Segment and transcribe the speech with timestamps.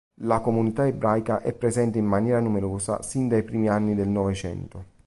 [0.21, 4.83] La comunità ebraica è presente in maniera numerosa sin dai primi anni del Novecento.